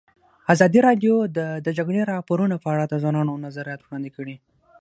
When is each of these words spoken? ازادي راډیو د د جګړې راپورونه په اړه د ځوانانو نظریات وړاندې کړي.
ازادي 0.53 0.79
راډیو 0.87 1.15
د 1.37 1.39
د 1.65 1.67
جګړې 1.77 2.01
راپورونه 2.13 2.55
په 2.63 2.67
اړه 2.73 2.83
د 2.87 2.93
ځوانانو 3.03 3.41
نظریات 3.45 3.81
وړاندې 3.83 4.09
کړي. 4.17 4.35